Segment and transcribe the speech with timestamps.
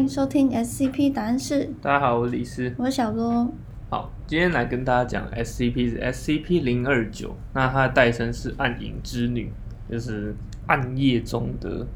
[0.00, 2.74] 迎收听 SCP 答案室，大家好，我是李斯。
[2.78, 3.46] 我是小罗。
[3.90, 9.52] 好，今天来跟大家讲 SCP 是 SCP 零二九，那它的代称是暗影之女，
[9.90, 10.34] 就是
[10.66, 11.86] 暗夜中的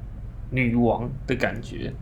[0.51, 1.95] 女王的感觉，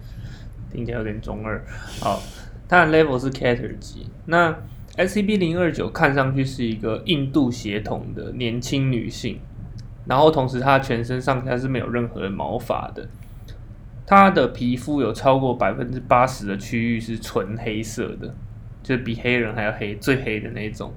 [0.73, 1.65] 听起来有点中二。
[2.01, 2.21] 好，
[2.69, 4.09] 它的 level 是 Cater 级。
[4.27, 4.53] 那
[4.97, 9.39] SCP 零二九看上去是一个印度血统的年轻女性，
[10.07, 13.09] 然后同时她全身上下是没有任何的毛发的。
[14.15, 18.35] 她的皮肤有超过百分之八十的区域是纯黑色的，
[18.83, 20.93] 就是比黑人还要黑，最黑的那种。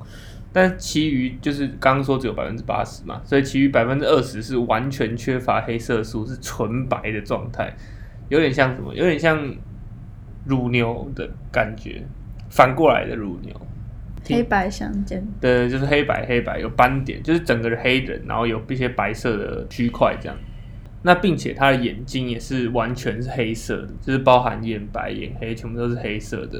[0.52, 7.74] 但其余就是刚刚说只有百分之八十嘛，所以其余百分之二十是完全缺乏黑色素，是纯白的状态，
[8.28, 8.94] 有点像什么？
[8.94, 9.50] 有点像
[10.44, 12.04] 乳牛的感觉，
[12.50, 13.54] 反过来的乳牛。
[14.26, 20.38] 黑白相间，对，就是黑白黑白有斑点，就是整个黑人，然后有一些白色的区块这样。
[21.08, 26.60] 那并且他的眼睛也是完全是黑色的，就是包含眼白、眼黑，全部都是黑色的。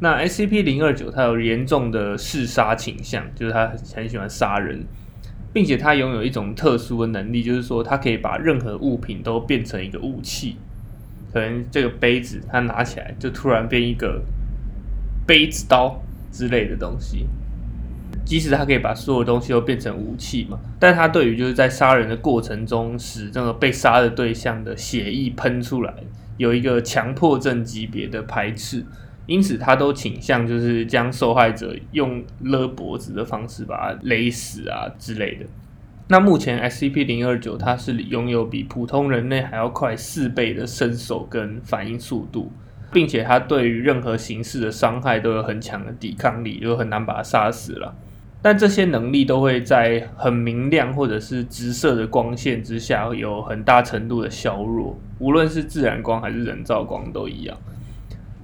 [0.00, 4.82] 那 SCP 零二九它有严重的嗜杀倾向，就是他很喜欢杀人，
[5.52, 10.56] 并且他拥有一种特殊的能力，就是说他可以把任何物品都变成一个武器。
[11.30, 14.22] 可能这个杯子他拿起来就突然变一个
[15.26, 17.26] 杯子刀之类的东西。
[18.24, 25.94] 即使他可以把所有东西都变成武器嘛，但他对于就是在杀人的过程中使这个被杀的对象的血液喷出来，
[26.38, 28.84] 有一个强迫症级别的排斥，
[29.26, 35.44] 因此他都倾向就是将受害者用勒脖子的方式把他勒死啊之类的。
[36.08, 42.52] 那目前 SCP 零二九它是拥有比普通人类还要快四倍的身手跟反应速度，
[42.92, 47.94] 并且它对于任何形式的伤害都有很强的抵抗力，就很难把它杀死了。
[48.44, 57.56] 但这些能力都会在很明亮或者是直射的光线之下有很大程度的削弱，无论是自然光还是人造光都一样。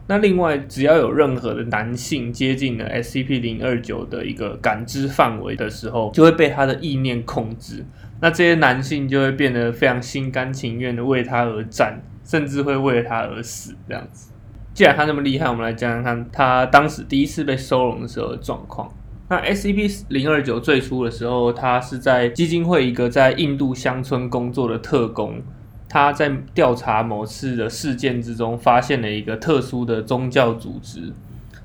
[0.06, 7.84] 那另外，只要有任何的男性接近了 SCP 零二九的一个感知范围的时候，就会被他的意念控制。
[8.22, 13.76] 那这些男性就会变得非常心甘情愿的为他而战，甚至会为他而死。
[13.86, 14.32] 这样子，
[14.72, 18.90] 既然他那么厉害，我们来讲讲看他当时第一次被收容的时候的状况。
[19.30, 25.40] 那 SCP 零二九最初的时候，他是在基金会一个在印度乡村工作的特工，
[25.88, 31.12] 他在调查某次的事件之中，发现了一个特殊的宗教组织。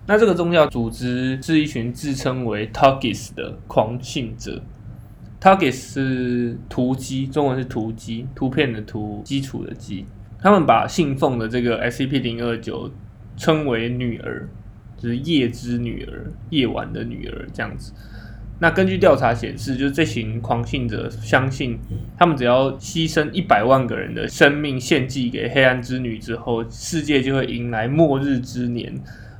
[0.05, 4.61] 那这个宗教组织是一群自称为 Tugis 的狂信者。
[5.41, 10.05] Tugis 是图基，中文是图基，图片的图，基础的基。
[10.39, 12.91] 他们把信奉的这个 SCP 零二九
[13.35, 14.47] 称为女儿。
[15.05, 17.93] 就是夜之女儿，夜晚的女儿这样子。
[18.57, 21.77] 那根据调查显示，就是这群狂信者相信，
[22.17, 28.91] 他们只要牺牲一百万个人的生命献祭给黑暗之女之后，世界就会迎来末日之年。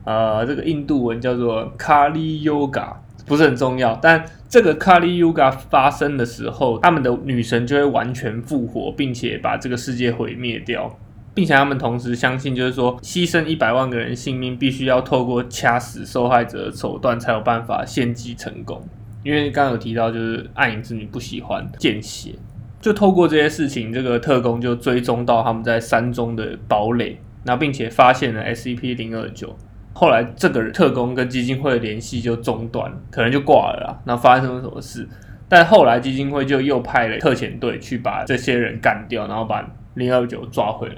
[0.04, 3.98] 呃，这个印度文叫做 Kali Yoga，不是很重要。
[4.00, 10.96] 但这个 Kali Yoga 发生的时候，他们的女神就会完全复活，并且把这个世界毁灭掉。
[11.36, 18.82] 并且他们同时相信，就是说，牺牲一百万个人性命，必须要透过掐死受害者的手段，才有办法献祭成功。
[19.22, 22.36] 因为刚刚有提到，就是暗影之女不喜欢见血，
[22.80, 29.56] 就透过这些事情，这个特工就追踪到他们在山中的堡垒，那并且发现了 SCP 零二九。
[29.94, 34.02] 后来这个特工跟基金会的联系就中断，可能就挂了啦。
[34.06, 35.08] 那发生了什么事？
[35.50, 40.96] 但后来基金会就又派了特遣队去把这些人干掉，然后把零二九抓回来。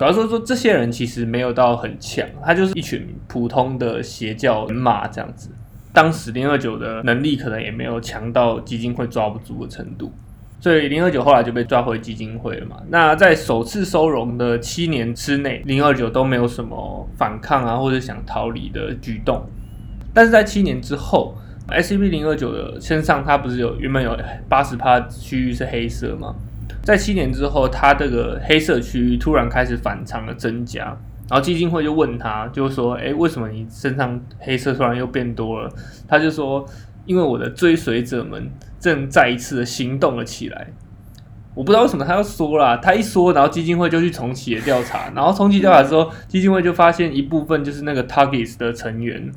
[0.00, 5.50] 主要说说这些人其实没有到很强，他就是一群普通的邪教人马这样子。
[5.92, 10.10] 当时零二九的能力可能也没有强到基金会抓不住的程度，
[10.58, 12.76] 所以零二九后来就被抓回基金会了嘛。
[12.88, 19.44] 那在首次收容的七年之内，零二九都没有什么反抗啊或者想逃离的举动。
[20.14, 21.36] 但是在七年之后
[21.68, 24.18] ，SCP 零二九的身上，它不是有原本有
[24.48, 26.34] 八十帕区域是黑色吗？
[26.82, 30.84] 在七年之后，他这个黑色区域突然开始反常的增加，
[31.28, 35.72] 然后基金会就问他，就说：“哎，为什么你身上黑色突然又变多了？”
[36.08, 36.66] 他就说
[37.06, 40.68] ：“因为我的追随者们正再一次的行动了起来。”
[41.52, 49.30] 我不知道为什么他要说啦，他一说，然后基金会就去重启了调查，然后重启调查之后，基金会就发现一部分就是那个 Targets 的成员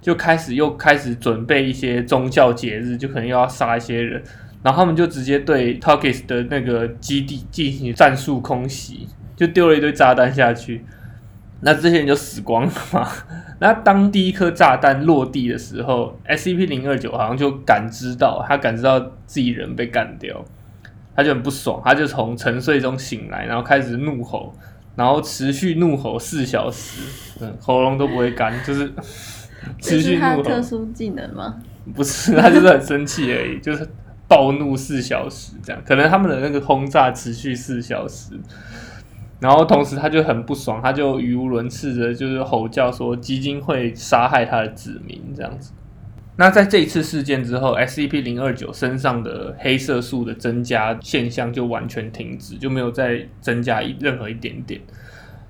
[0.00, 4.20] 就开始又开始准备一些宗教节日，就可能又要杀一些人。
[4.62, 10.84] 然后他们就直接对 t a r k e t s 的那个基地进行战术空袭，就丢了一堆炸弹下去，
[11.60, 13.08] 那这些人就死光了嘛。
[13.58, 20.44] 那当第一颗炸弹落地的时候，SCP 零二九好像就感知到，他感知到自己人被干掉，
[21.14, 24.52] 他就很不爽，他就从沉睡中醒来，然后开始怒吼，
[24.96, 27.02] 然后持续怒吼四小时，
[27.40, 28.92] 嗯，喉咙都不会干，就是
[29.80, 30.42] 持续怒吼。
[30.42, 31.60] 的特殊技能吗？
[31.94, 33.88] 不是，他就是很生气而已，就是
[34.32, 35.82] 暴怒四小时这样。
[35.84, 38.32] 可能他们的那个轰炸持续四小时，
[39.40, 45.72] 然后同时他就很不爽，他就语无伦次的，就是吼叫说基金会杀害他的子民这样子。
[46.36, 54.80] 那在这一次事件之后，SCP 零二九身上的黑色素的增加现象就完全停止，就没有再增加一任何一点点。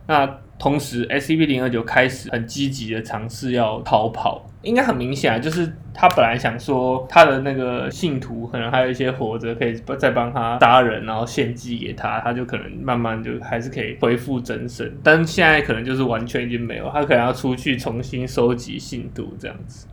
[0.08, 0.26] 那
[0.58, 19.86] 同时，SCP 零二九开始很积极的尝试要逃跑，应该很明显啊，就是他本来想说他的那个信徒可能还有一些活着，可以再帮他杀人，然后献祭给他，他就可能慢慢就还是可以恢复真身，但现在可能就是完全已经没有，他可能要出去重新收集信徒这样子。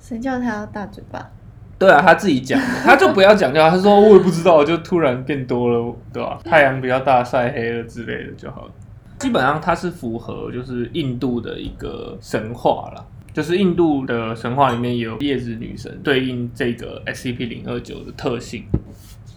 [0.00, 1.30] 谁叫他要大嘴巴？
[1.78, 3.70] 对啊，他自己讲的，他就不要讲就好。
[3.70, 8.70] 他说我也不知道，就突然变多了，对吧、太阳比较大，晒黑了之类的就好了。
[9.18, 13.04] 基本上它是符合就是印度的一个神话啦，
[13.38, 18.64] 就是印度的神话里面有叶子女神对应这个 SCP 零二九的特性。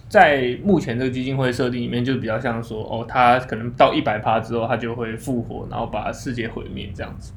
[0.09, 7.31] 在目前这个基金会设定里面，就比较像说，哦，它可能到一百趴之后，它就会复活，然后把世界毁灭这样子。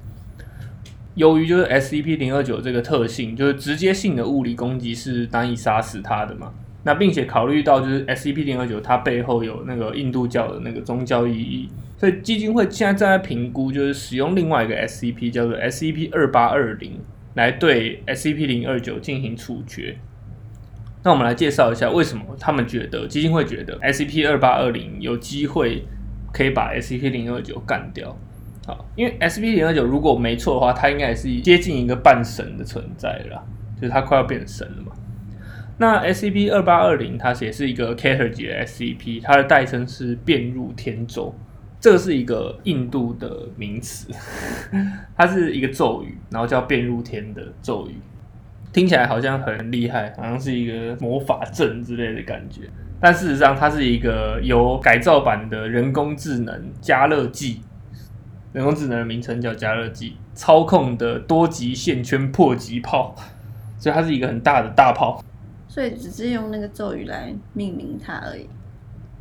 [1.17, 6.51] 由于就是 SCP 零二九这个特性，就是直接性的物理攻击是难以杀死它的嘛。
[6.85, 17.01] 那并且考虑到就是 SCP 零二九它背后有那个印度教的那个宗教意义，所以基金会现在正在评估，就是使用另外一个 SCP 叫做 SCP 二八二零
[17.35, 19.97] 来对 SCP 零二九进行处决。
[21.03, 25.85] 那我们来介绍一下为什么他们觉得基金会觉得 SCP 二八二零有机会
[26.33, 28.17] 可以把 SCP 零二九干掉。
[28.67, 33.43] 好，因为 SCP 零二九如果没错的话，它应该也是接近一个半神的存在了，
[33.81, 34.93] 就是它快要变神了嘛。
[35.77, 41.35] 那 SCP 二八二零它也是一个 Kater 级的 SCP，它的代称是变入天咒，
[41.81, 44.09] 这个是一个印度的名词，
[45.19, 47.97] 它是一个咒语，然后叫变入天的咒语，
[48.73, 52.63] 听起来好像很厉害，好像是一个魔法阵之类的感觉。
[53.01, 57.63] 但事实上，它是一个由改造版的人工智能加热剂，
[58.53, 63.17] 人工智能的名称叫加热剂，操控的多极线圈迫击炮，
[63.77, 65.24] 所以它是一个很大的大炮。
[65.75, 68.47] 所以只是用那个咒语来命名它而已。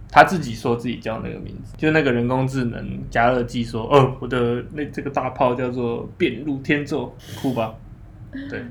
[0.08, 7.12] 他自己说自己叫那个名字，就那个人工智能加热剂说：“哦，我的那这个大炮叫做变入天咒，
[7.42, 7.74] 酷吧？”
[8.52, 8.64] 对，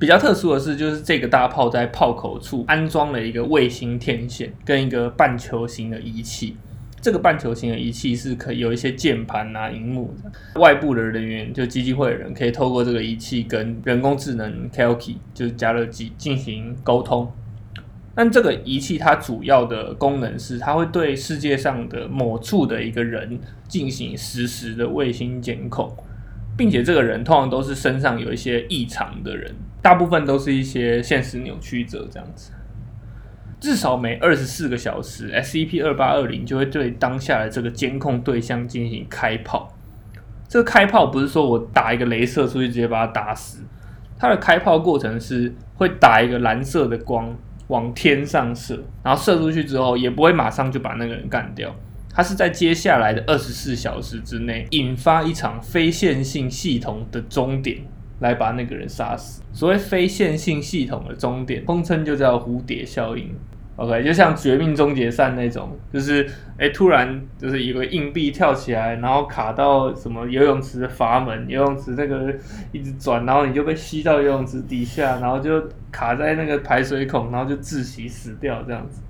[0.00, 6.56] 比较特殊的是，就是这个大炮在炮口处安装了一个卫星天线跟一个半球形的仪器。
[7.02, 10.60] 这个半球形的仪器是可以有一些键盘啊、荧幕的。
[10.60, 17.30] 外部的人员，就基金会的人，可以透过这个仪器跟人工智能 KELK，就是加热机进行沟通。
[18.14, 25.92] 但这个仪器它主要的功能是，它会对世界上的某处的一个人进行实时的卫星监控，
[26.56, 32.52] 并且这个人通常都是身上有一些异常的人，大部分都是一些现实扭曲者这样子。
[33.62, 39.72] 至少每二十四个小时，SCP 二八二零就会对当下的这个监控对象进行开炮。
[40.48, 43.62] 这个开炮不是说我打一个镭射出去直接把它打死，
[44.18, 47.32] 它的开炮过程是会打一个蓝色的光
[47.68, 51.72] 往天上射，然后射出去之后也不会马上就把那个人干掉，
[52.12, 57.78] 它是在接下来的二十四小时之内引发一场非线性系统的终点，
[58.18, 59.40] 来把那个人杀死。
[59.52, 63.32] 所谓非线性系统的终点，通称就叫蝴蝶效应。
[63.76, 66.22] OK，就像《绝命终结战》那种，就是
[66.58, 72.34] 哎、诶突然就是有个硬币跳起来，然后卡到什么游泳池的阀门，游泳池那个
[72.70, 79.00] 一直转，然后你就被吸到游泳池底下，然后就卡在那个排水孔，然后就窒息死掉这样子。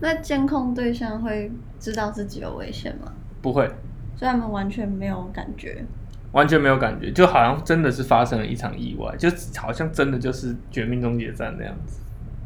[0.00, 1.50] 那监控对象会
[1.80, 3.12] 知道自己有危险吗？
[3.42, 3.68] 不会，
[4.14, 5.84] 所以他们完全没有感觉。
[6.30, 11.98] 完全没有感觉，就好像真的是发生了一场意外，就好像真的就是《绝命终结战》那样子。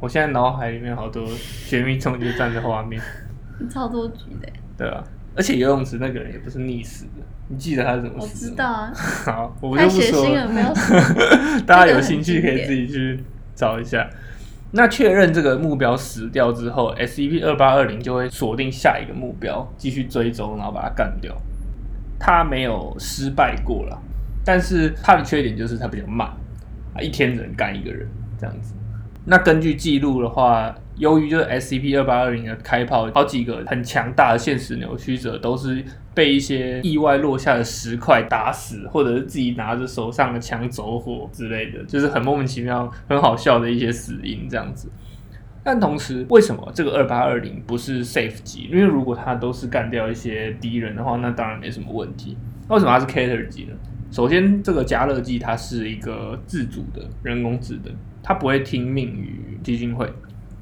[0.02, 1.24] 我现在脑海里面好多
[1.70, 3.00] 《绝命终结站》的画面。
[3.70, 5.04] 超多局的，对啊，
[5.36, 8.50] 而且游泳池那个人也不是溺死的，你记得他是怎么我死的我？
[8.50, 8.92] 知道啊，
[9.24, 10.66] 好，我太就不说了，没有。
[11.64, 13.22] 大家有兴趣可以自己去
[13.54, 14.10] 找一下。
[14.72, 21.32] 那确认这个目标死掉之后，SCP 二八二零就会锁定下一个目标，继续追踪，然后把它干掉。
[22.18, 24.02] 它没有失败过了，
[24.44, 26.26] 但是它的缺点就是它比较慢，
[26.94, 28.08] 啊，一天只能干一个人
[28.40, 28.74] 这样子。
[29.24, 44.90] 那根据记录的话，由于就是 SCP 二八二零的开炮，好几个很强大的现实扭曲者都是被一些意外落下的石块打死，或者是自己拿着手上的枪走火之类的，就是很莫名其妙、很好笑的一些死因这样子。
[45.64, 48.68] 但同时，为什么这个二八二零不是 safe 级？
[48.72, 52.36] 因为如果它都是干掉一些敌人的话，那当然没什么问题。
[52.68, 53.76] 为什么它是 cater 级呢？
[54.12, 57.90] 首先，这个加热剂它是一个自主的人工智能，
[58.22, 60.06] 它不会听命于基金会。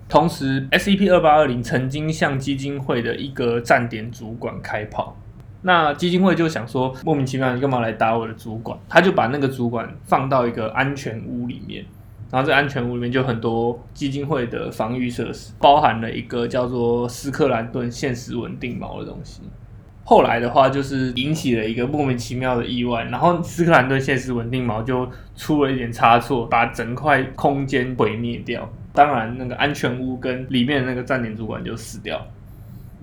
[0.08, 5.16] 同时，SCP 二八二零曾经向基金会的一个站点主管开炮，
[5.62, 8.78] 那基金会就想说，莫名其妙你干嘛来打我的主管？
[8.88, 11.84] 他就把那个主管放到一个安全屋里面。
[12.30, 19.42] 然后这安全屋里面就很多基金会的防御设施，包含了一个叫做斯克兰顿现实稳定锚的东西。
[20.10, 28.68] 后来的话就是引起了一个莫名其妙的意外，然后斯克兰顿现实稳定锚就出了一点差错，把整块空间毁灭掉。
[28.92, 32.26] 当然，那个安全屋跟里面的那个站点主管就死掉。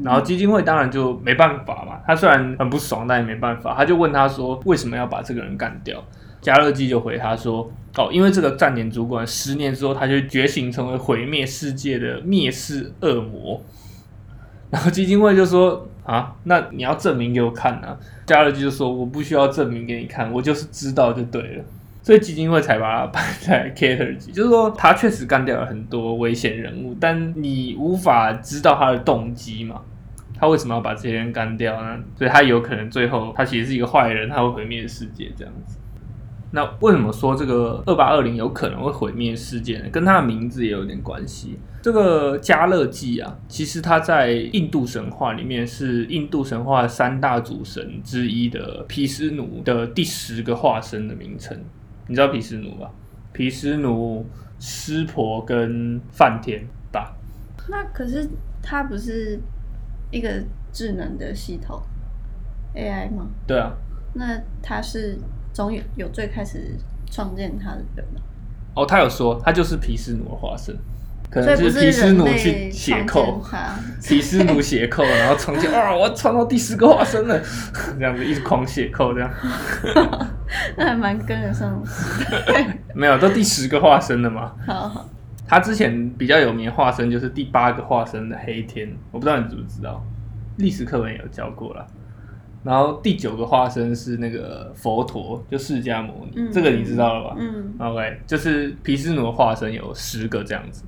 [0.04, 3.74] 然后基金会当然就没办法嘛，他虽然很不爽，但也没办法。
[3.74, 6.04] 他就问他说：“为什么要把这个人干掉？”
[6.42, 13.62] 加勒基就回他说：“哦，因为这个站点主管十年之后，他就觉醒成为毁灭世界的灭世恶魔。”
[14.70, 17.96] 然后基金会就说：“啊，那你要证明给我看啊！”
[18.26, 21.64] 加勒基就说：“我不需要证明给你看，我就是知道就对了。”
[22.02, 29.82] 所以基金会才把它摆在 Cater 级，就是说他确实干掉了很多危险人物，但你无法知道他的动机嘛？
[30.40, 32.00] 他为什么要把这些人干掉呢？
[32.16, 35.78] 所以他有可能最后他其实是一个坏人，他会毁灭世界这样子。
[36.52, 39.90] 那为什么说这个二八二零有可能会毁灭世界呢？
[39.92, 41.60] 跟它的名字也有点关系。
[41.82, 51.58] 这个加勒季啊，其实它在印度神话里面是印度神话三大主神之一的毗湿奴的第十个化身的名称。
[52.08, 52.90] 你知道毗湿奴吧？
[53.34, 54.26] 毗湿奴、
[54.58, 57.14] 湿婆跟梵天吧？
[57.68, 58.26] 那可是
[58.62, 59.38] 它不是
[60.12, 60.30] 一个
[60.72, 61.82] 智能的系统
[62.74, 63.28] AI 吗？
[63.46, 63.74] 对啊。
[64.14, 65.20] 那它是。
[65.54, 66.76] 总有有最开始
[67.10, 68.06] 创建他的人
[68.76, 70.78] 哦，他有说他就是皮斯奴的化身，
[71.32, 73.42] 可能是皮斯奴去写扣，
[74.04, 77.42] 皮斯奴写扣，然后创建 啊，我创到第十个化身了，
[77.98, 79.32] 这样子一直狂写扣这样，
[80.78, 81.82] 那还蛮跟得上
[82.94, 84.54] 没有，都第十个化身了嘛。
[84.68, 85.10] 好好，
[85.48, 90.06] 他之前比较有名的化身就是第八个化身的黑天，我不知道你知不知道，
[90.58, 91.84] 历史课本有教过了。
[92.68, 97.38] 然后第九个化身是那个佛陀，就释迦牟尼，这个你知道了吧？
[97.40, 100.84] 嗯，OK，就是毗湿奴的化身有十个这样子。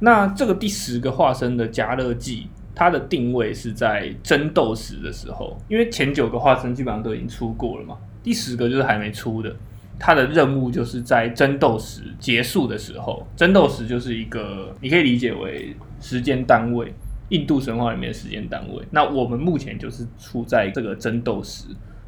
[0.00, 9.54] 那这个第十个化身的加勒季，它的定位是在争斗时的时候，因为前九个化身基本上都已经出过了嘛，第十个就是还没出的。
[10.00, 16.92] 它的任务就是在争斗时结束的时候，争斗时就是一个你可以理解为时间单位。
[17.30, 21.64] 印度神话里面的时间单位，那我们目前就是处在这个争斗时，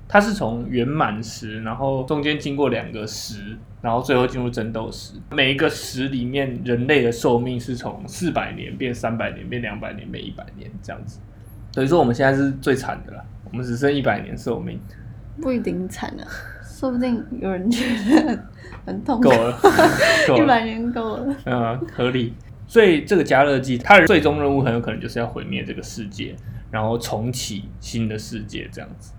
[0.07, 5.15] 它是从圆满时，然后中间经过两个时，然后最后进入争斗时。
[5.31, 11.19] 每一个时里面，人类的寿命是从四百年变三百年，变两百年，变一百年这样子。
[11.73, 14.81] 等于说我们现在是最惨的了，我们只剩一百年寿命。
[15.43, 16.23] 不一定惨啊，
[16.65, 17.85] 说不定有人觉
[18.25, 18.45] 得
[18.87, 19.29] 很痛苦。
[19.29, 19.59] 够了，
[20.39, 21.37] 一百年够了。
[21.45, 22.35] 嗯，合理。
[22.69, 26.37] 所以这个加热剂，它的最终任务很有可能就是要毁灭这个世界，
[26.71, 29.15] 然后重启新的世界这样子。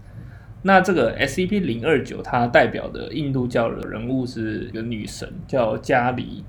[0.62, 6.44] 那这个 SCP 零二九，它代表的印度教的人物是一个女神，叫加离。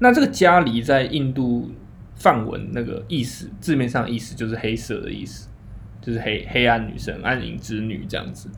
[0.00, 1.70] 那这个加离在印度
[2.16, 5.48] 梵文那个意思，字面上意思就是黑色的意思，
[6.00, 8.50] 就是黑黑暗女神、暗影之女这样子。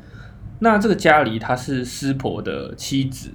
[0.60, 3.30] 那这个加离，她是湿婆的妻子，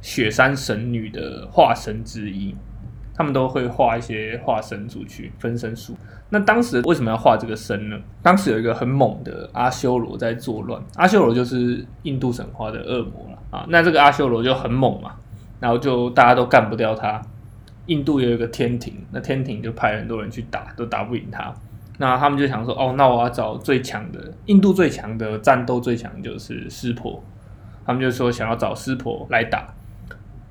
[0.00, 2.56] 雪山神女的化身之一。
[3.14, 5.96] 他们都会画一些化身出去，分身术。
[6.30, 7.96] 那当时为什么要画这个身呢？
[8.20, 13.64] 当时有一个很猛的阿修罗在作乱，阿修罗就是印度神话的恶魔了啊。
[13.68, 15.12] 那这个阿修罗就很猛嘛，
[15.60, 17.22] 然后就大家都干不掉他。
[17.86, 21.54] 印度有一个天庭，那天庭就派很多人去打，都打不赢他。
[21.98, 27.22] 那他们就想说，哦，那我要找最强的，印度最强的战斗最强就是湿婆。
[27.86, 29.72] 他们就说想要找湿婆来打。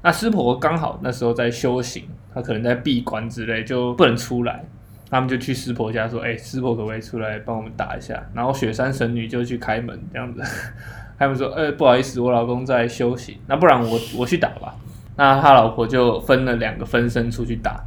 [0.03, 2.03] 那湿婆刚好那时候在修行。
[2.33, 4.63] 他可能在闭关之类，就不能出来。
[5.09, 10.41] 他们就去师婆家说：“哎，师婆可不可以出来帮我们打一下？”然后雪山神女就去开门，这样子。
[11.19, 14.73] 他们说：“哎，不好意思，我老公在休息，那不然我我去打吧。”
[15.15, 17.79] 那他老婆就分了两个分身出去打。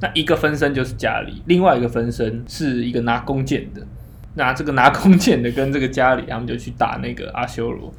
[0.00, 3.86] 那一个分身就是家里，另外一个分身是一个拿弓箭的。
[4.32, 7.92] 那这个拿弓箭的跟这个家里，他们就去打那个阿修罗。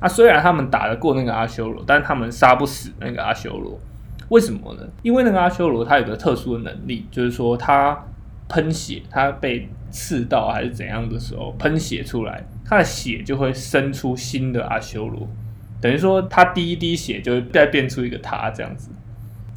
[0.00, 3.78] 那虽然他们打得过那个阿修罗，但他们杀不死那个阿修罗。
[4.32, 4.80] 为什么呢？
[5.02, 8.06] 因为那个阿修罗他有个特殊的能力，就是说他
[8.48, 15.28] 喷血，他被刺到还是怎样的时候喷血出来，他的血就会生出新的阿修罗，
[15.82, 18.90] 等于说他第一滴血就会再变出一个他这样子。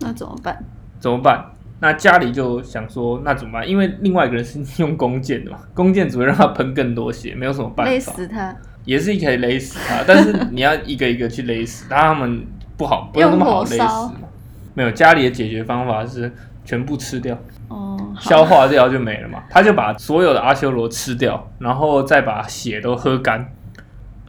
[0.01, 0.61] 那怎么办？
[0.99, 1.51] 怎么办？
[1.79, 3.69] 那家里就想说，那怎么办？
[3.69, 8.11] 因为另外一个人是用弓箭的嘛， 弓箭只会让他喷更多血，没有什么办勒法。
[8.11, 8.53] 死他，
[8.83, 14.13] 也是可以勒死他，但是你要一个一个去勒死，但他们不好，不用那么好勒死嘛。
[14.75, 16.31] 没有，家里的解决方法是
[16.63, 17.35] 全部吃掉，
[17.69, 19.43] 哦，消化掉就没了嘛。
[19.49, 23.51] 他就把所有的阿修罗吃掉，然后再把血都喝干，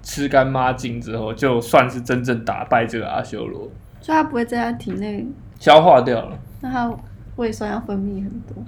[0.02, 3.68] 吃干抹净之后，就算是真正打败这个阿修罗，
[4.00, 5.26] 所以他不会在他体内，
[5.58, 6.38] 消化掉了。
[6.60, 6.90] 那他
[7.36, 8.64] 胃酸要分泌很多。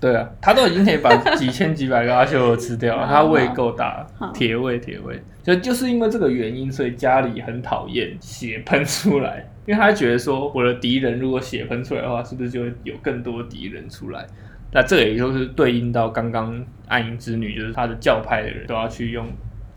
[0.00, 5.20] 对啊，他都已经可以把几千几百个阿修罗吃掉了， 他胃够大好，铁胃铁胃。
[5.42, 14.26] 就就是因为这个原因，所以家里很讨厌血喷出来，因为他觉得说我的敌人如果血喷出来的话，是不是就会有更多敌人出来？
[14.72, 19.26] 那这也就是对应到刚刚暗影之女，就是他的教派的人都要去用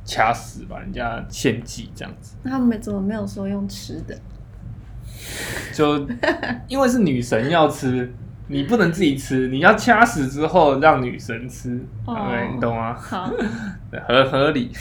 [0.06, 2.38] 掐死把人家献祭这样子。
[2.42, 4.18] 那他们怎么没有说用吃的？
[5.74, 6.08] 就
[6.70, 8.10] 因为是女神要吃，
[8.48, 12.94] 你不能自己吃，你要掐死之后让女神吃，哦对，你懂吗？
[12.94, 13.30] 好，
[13.92, 14.72] 对合合理。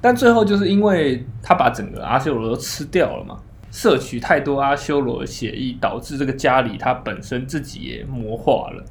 [0.00, 3.38] 但最后就是因为他把整个阿修罗都吃掉了嘛，
[3.70, 8.84] 摄取太多阿修罗的血液，导致这个家里他本身自己也魔化了。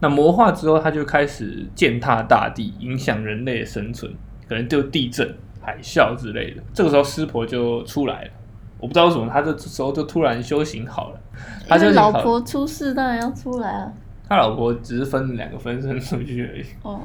[0.00, 4.10] 那魔化之后，他就开始践踏大地，影响人类的生存，
[4.48, 6.62] 可能就地震、海啸之类的。
[6.72, 8.30] 这个时候湿婆就出来了，
[8.78, 11.20] 我不知道为什么他这时候就突然修行好了。
[11.68, 13.92] 他就老婆出事，当然要出来啊。
[14.26, 16.64] 他老婆只是分两个分身出去而已。
[16.82, 17.00] 哦，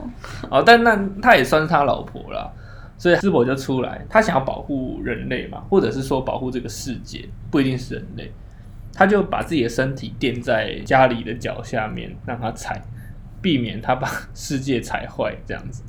[0.50, 2.50] 哦，但那他也算是他老婆啦，
[2.98, 8.32] 所以师伯就出来，他想要保护人类嘛，或者是说保护这个世界，不一定是人类，
[8.94, 12.82] 他就把自己的身体垫在家里的脚下面，让他踩，
[13.42, 15.84] 避免他把 世界踩坏这样子。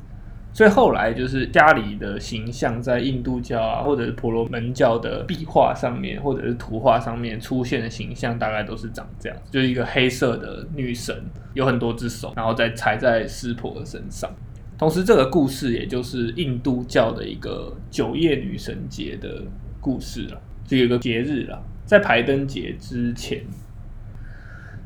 [0.53, 11.15] 所以后来就是家里的形象在印度教啊，或者是婆罗门教的壁画上面，或者是图画上面出现的形象，大概都是长这样，就是一个黑色的女神，
[11.53, 14.29] 有很多只手，然后再踩在湿婆的身上。
[14.77, 19.43] 同时，这个故事也就是印度教的一个九夜女神节的
[19.81, 23.41] 故事了，就有一个节日了，在排灯节之前。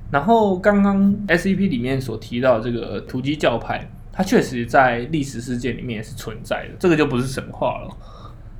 [0.10, 7.98] 然后，刚刚 S E P 里面所提到这个突击教派，它确实在历史事件里面也是存在的，这个就不是神话了。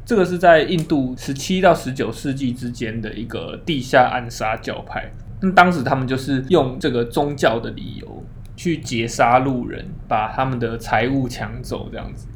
[0.04, 5.10] 这个是在印度十七到十九世纪之间的一个地下暗杀教派。
[5.42, 8.21] 那当时他们就是用这个宗教的理由
[8.62, 12.28] 去劫杀路人，把他们的财物抢走，这样子。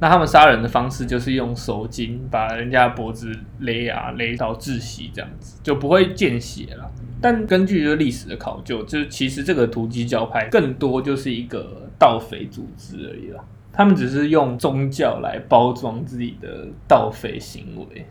[0.00, 6.90] 那他们杀人的方式就是用手巾把人家脖子勒啊勒到窒息，这样子就不会见血了。
[7.20, 13.44] 但根据就是历史的考究，就其实这个突击教派更多就是一个盗匪组织而已啦。
[13.70, 18.06] 他们只是用宗教来包装自己的盗匪行为。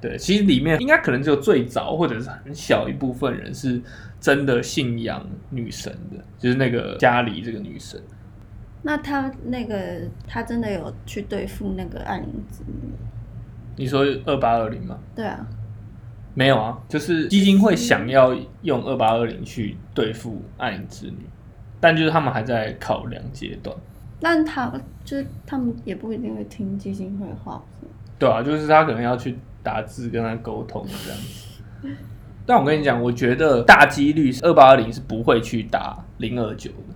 [0.00, 3.82] 对，其实里面应该可能只有最早或者是很小一部分人是
[4.20, 8.00] 真的信仰女神的，就是那个家里这个女神。
[8.82, 12.92] 那他那个他真的有去对付那个暗影之女？
[13.76, 14.96] 你说二八二零吗？
[15.16, 15.44] 对啊，
[16.34, 21.26] 没有啊，就是基金会想要用二八二零去对付暗影之女，
[21.80, 23.76] 但就是他们还在考量阶段。
[24.20, 24.72] 但他
[25.04, 27.62] 就是他们也不一定会听基金会的话，
[28.18, 29.36] 对啊，就是他可能要去
[29.68, 31.94] 打字跟他沟通这样子。
[32.46, 36.94] 但我跟你讲，我觉得大几率二八二零是不会去打零二九的，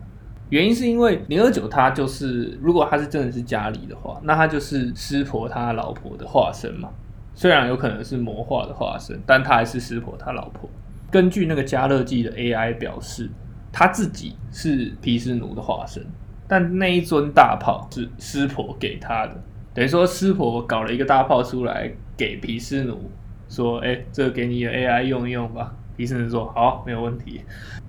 [0.48, 6.88] 原因是因为零二九他就是如果他是真的是家里的话，那他就是师婆他老婆的化身嘛。
[7.34, 10.70] 虽然有可能是魔化的化身，但他还是师婆他老婆。
[11.10, 13.28] 根据那个加勒记的 AI 表示，
[13.70, 16.02] 他自己是皮斯奴的化身，
[16.48, 19.36] 但那一尊大炮是师婆给他的。
[19.74, 21.90] 等于说师婆搞了一个大炮出来
[22.22, 23.10] 给皮斯奴，
[23.48, 27.40] 说：“哎、这个给你的 AI 用一用吧。”皮斯奴说：“好，没有问题。”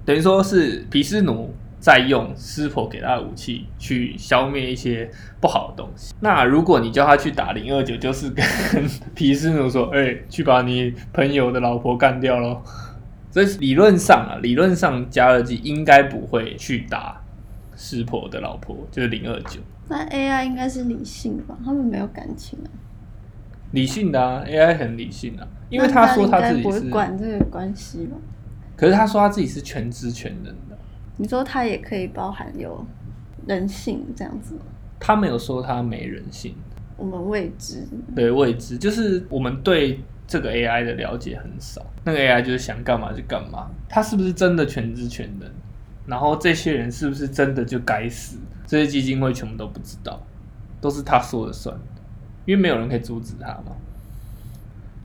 [0.04, 5.08] 等于说是皮斯奴在用师婆给他的武器去消灭一些
[5.40, 6.16] 不好的东西。
[6.20, 8.44] 那如果你叫他去打零二九，就是跟
[9.14, 12.60] 皮斯奴说：“哎、去把你朋友的老婆干掉喽。”
[13.30, 17.22] 所以理论上啊，理论上加勒基应该不会去打
[17.76, 19.60] 师婆的老婆，就是零二九。
[19.88, 21.56] 那 AI 应该是理性吧？
[21.64, 22.68] 他们没有感情啊，
[23.74, 28.16] 理性的啊，AI 很理性啊，因为他说他自己是，管这个关系吧？
[28.76, 30.78] 可是他说他自己是全知全能的，
[31.18, 32.86] 你说他也可以包含有
[33.46, 34.62] 人性这样子吗？
[35.00, 36.56] 他没有说他没人性，
[36.98, 45.50] 我们未知，对未知，就是我们对这个 AI 的了解很少，那个 AI 就是想干嘛就干嘛，他是不是真的全知全能？
[46.06, 48.38] 然后这些人是不是真的就该死？
[48.66, 50.22] 这些基金会全部都不知道，
[50.80, 51.78] 都是他说了算，
[52.46, 53.76] 因为没有人可以阻止他嘛。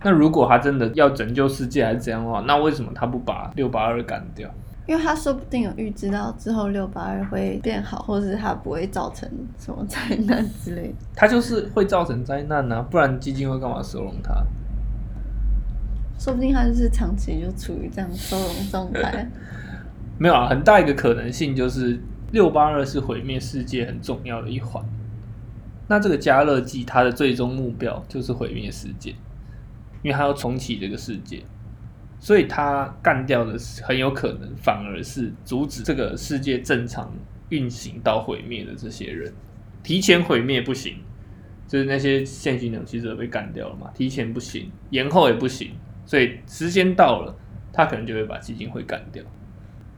[0.02, 4.48] 那如果他真的要拯救世界还是怎样的话，那为什么他不把六八二干掉？
[4.86, 10.94] 因为他说不定有预知到之后六八二会变好，或是他不会造成什么灾难之类的。
[11.14, 14.32] 他就是会造成灾难啊，不然基金会干嘛收容他？
[16.18, 19.28] 说不定他就是长期就处于这样收容状态。
[20.16, 22.00] 没有啊，很大一个可能性就是
[22.32, 24.82] 六八二是毁灭世界很重要的一环。
[25.88, 29.10] 那这个加热剂它的最终目标就是毁灭世界，
[30.02, 31.42] 因为它要重启这个世界，
[32.20, 37.12] 所以它干掉的是很有可能反而是阻止这个世界正常
[37.48, 39.32] 运行到毁灭的这些人。
[39.82, 40.96] 提前毁灭不行，
[41.66, 45.70] 就是那些现行勇气者被干掉了嘛，提前不行，延后也不行，
[46.04, 47.34] 所以时间到了，
[47.72, 49.24] 他可能就会把基金会干掉。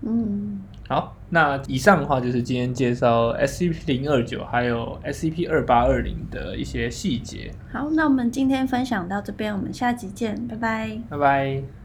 [0.02, 0.59] 嗯，
[0.90, 7.54] 好，那以上的话就是今天介绍 SCP 零二九还有 SCP 二八二零的一些细节。
[7.72, 10.98] 好，那我们今天分享到这边，我们下集见，拜拜。
[11.08, 11.79] 拜拜。